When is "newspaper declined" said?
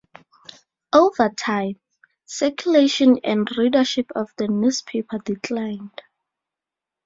4.47-6.01